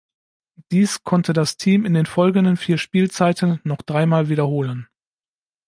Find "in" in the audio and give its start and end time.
1.85-1.93